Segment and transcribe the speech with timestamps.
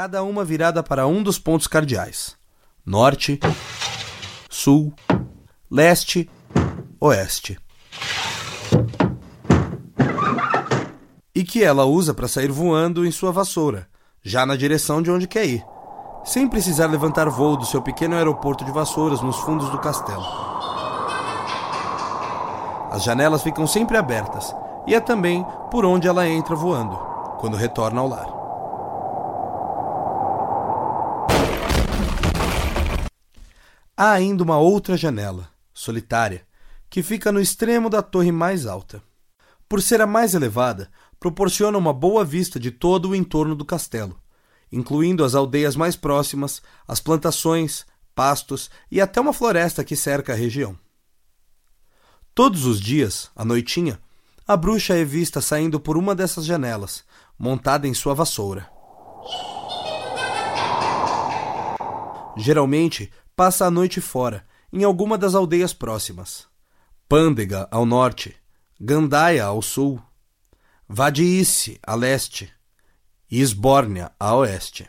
[0.00, 2.34] cada uma virada para um dos pontos cardeais:
[2.86, 3.38] norte,
[4.48, 4.94] sul,
[5.70, 6.26] leste,
[6.98, 7.58] oeste.
[11.34, 13.88] E que ela usa para sair voando em sua vassoura,
[14.22, 15.62] já na direção de onde quer ir,
[16.24, 20.24] sem precisar levantar voo do seu pequeno aeroporto de vassouras nos fundos do castelo.
[22.90, 24.56] As janelas ficam sempre abertas,
[24.86, 26.96] e é também por onde ela entra voando,
[27.38, 28.39] quando retorna ao lar.
[34.02, 36.46] Há ainda uma outra janela, solitária,
[36.88, 39.02] que fica no extremo da torre mais alta.
[39.68, 44.18] Por ser a mais elevada, proporciona uma boa vista de todo o entorno do castelo,
[44.72, 50.34] incluindo as aldeias mais próximas, as plantações, pastos e até uma floresta que cerca a
[50.34, 50.78] região.
[52.34, 54.00] Todos os dias, à noitinha,
[54.48, 57.04] a bruxa é vista saindo por uma dessas janelas,
[57.38, 58.66] montada em sua vassoura.
[62.40, 66.46] Geralmente, passa a noite fora, em alguma das aldeias próximas.
[67.08, 68.36] Pândega, ao norte,
[68.80, 70.02] Gandaia, ao sul,
[70.88, 72.52] Vadiice, a leste,
[73.30, 74.88] e Esbórnia, a oeste.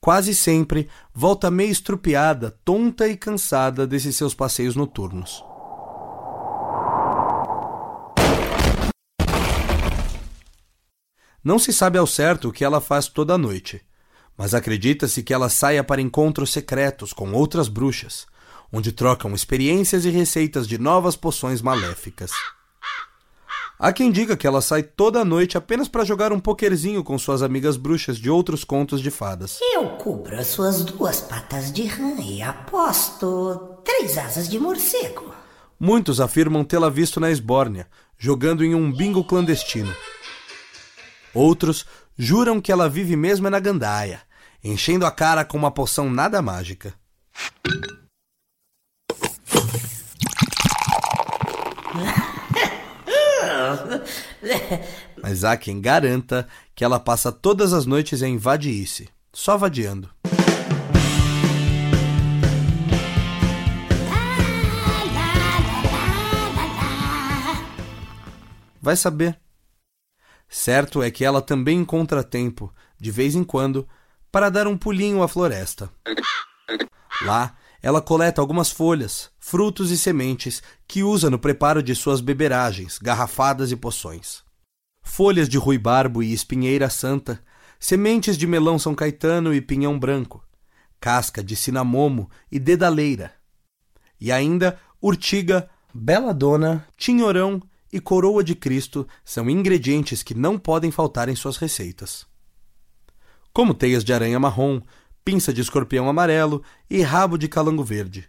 [0.00, 5.42] Quase sempre volta meio estrupiada, tonta e cansada desses seus passeios noturnos.
[11.42, 13.80] Não se sabe ao certo o que ela faz toda a noite,
[14.36, 18.26] mas acredita-se que ela saia para encontros secretos com outras bruxas,
[18.72, 22.30] onde trocam experiências e receitas de novas poções maléficas.
[23.78, 27.42] Há quem diga que ela sai toda noite apenas para jogar um pokerzinho com suas
[27.42, 29.58] amigas bruxas de outros contos de fadas.
[29.74, 35.34] Eu cubro as suas duas patas de rã e aposto três asas de morcego.
[35.78, 39.94] Muitos afirmam tê-la visto na Esbórnia, jogando em um bingo clandestino.
[41.34, 41.84] Outros
[42.16, 44.22] juram que ela vive mesmo na gandaia,
[44.62, 46.94] enchendo a cara com uma poção nada mágica.
[55.22, 60.10] Mas há quem garanta que ela passa todas as noites em vadiice, só vadiando.
[68.80, 69.45] Vai saber.
[70.48, 73.86] Certo é que ela também encontra tempo, de vez em quando,
[74.30, 75.90] para dar um pulinho à floresta.
[77.22, 82.98] Lá, ela coleta algumas folhas, frutos e sementes que usa no preparo de suas beberagens,
[82.98, 84.42] garrafadas e poções.
[85.02, 87.40] Folhas de ruibarbo e espinheira santa,
[87.78, 90.44] sementes de melão São Caetano e pinhão branco,
[91.00, 93.32] casca de cinamomo e dedaleira.
[94.20, 97.62] E ainda urtiga, beladona, tinhorão
[97.96, 102.26] e coroa de Cristo são ingredientes que não podem faltar em suas receitas.
[103.54, 104.82] Como teias de aranha marrom,
[105.24, 108.28] pinça de escorpião amarelo e rabo de calango verde.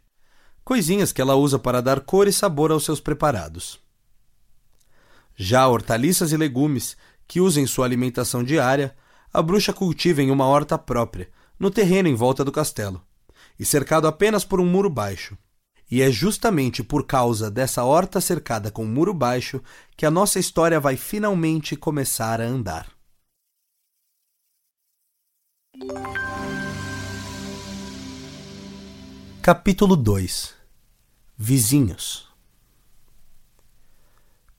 [0.63, 3.77] Coisinhas que ela usa para dar cor e sabor aos seus preparados.
[5.35, 6.95] Já hortaliças e legumes,
[7.27, 8.95] que usa em sua alimentação diária,
[9.33, 11.29] a bruxa cultiva em uma horta própria,
[11.59, 13.01] no terreno em volta do castelo,
[13.59, 15.37] e cercado apenas por um muro baixo.
[15.89, 19.61] E é justamente por causa dessa horta cercada com muro baixo
[19.95, 22.91] que a nossa história vai finalmente começar a andar.
[29.41, 30.55] Capítulo 2
[31.37, 32.27] Vizinhos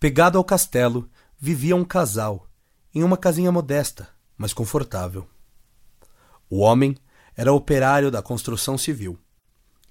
[0.00, 2.48] Pegado ao castelo, vivia um casal,
[2.94, 5.28] em uma casinha modesta, mas confortável.
[6.48, 6.96] O homem
[7.36, 9.18] era operário da construção civil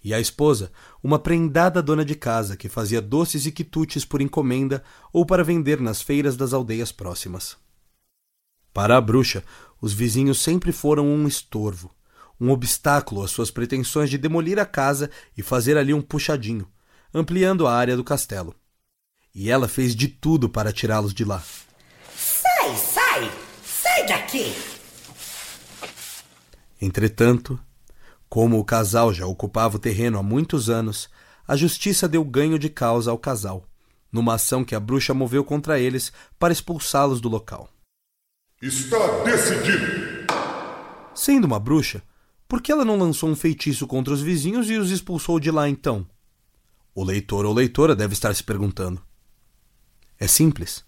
[0.04, 0.72] e a esposa,
[1.04, 5.82] uma prendada dona de casa que fazia doces e quitutes por encomenda ou para vender
[5.82, 7.58] nas feiras das aldeias próximas.
[8.74, 9.44] Para a bruxa,
[9.82, 11.92] os vizinhos sempre foram um estorvo,
[12.40, 16.68] um obstáculo às suas pretensões de demolir a casa e fazer ali um puxadinho,
[17.14, 18.56] ampliando a área do castelo.
[19.34, 21.44] E ela fez de tudo para tirá-los de lá.
[22.16, 23.32] Sai, sai!
[23.64, 24.54] Sai daqui!
[26.80, 27.60] Entretanto,
[28.30, 31.10] como o casal já ocupava o terreno há muitos anos,
[31.48, 33.66] a justiça deu ganho de causa ao casal,
[34.12, 37.70] numa ação que a bruxa moveu contra eles para expulsá-los do local.
[38.62, 40.28] Está decidido!
[41.16, 42.04] Sendo uma bruxa,
[42.48, 45.70] por que ela não lançou um feitiço contra os vizinhos e os expulsou de lá
[45.70, 46.06] então?
[46.94, 49.02] O leitor ou leitora deve estar se perguntando.
[50.20, 50.84] É simples.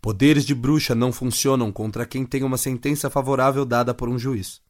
[0.00, 4.60] Poderes de bruxa não funcionam contra quem tem uma sentença favorável dada por um juiz.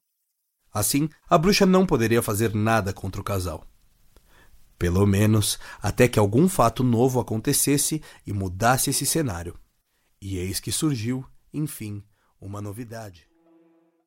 [0.78, 3.66] Assim, a bruxa não poderia fazer nada contra o casal.
[4.78, 9.58] Pelo menos até que algum fato novo acontecesse e mudasse esse cenário.
[10.22, 12.04] E eis que surgiu, enfim,
[12.40, 13.27] uma novidade.